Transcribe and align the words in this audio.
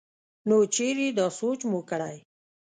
نو 0.47 0.57
چرې 0.75 1.07
دا 1.17 1.27
سوچ 1.39 1.59
مو 1.69 1.79
کړے 1.89 2.15